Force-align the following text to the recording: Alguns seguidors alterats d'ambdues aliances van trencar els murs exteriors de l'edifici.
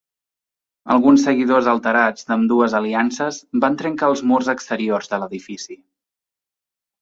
Alguns 0.93 1.25
seguidors 1.27 1.67
alterats 1.73 2.25
d'ambdues 2.31 2.75
aliances 2.79 3.37
van 3.67 3.77
trencar 3.83 4.11
els 4.15 4.25
murs 4.33 4.51
exteriors 4.55 5.13
de 5.13 5.21
l'edifici. 5.25 5.79